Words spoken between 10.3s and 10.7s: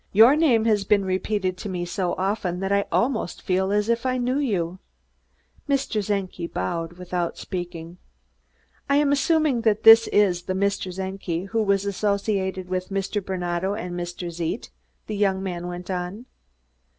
the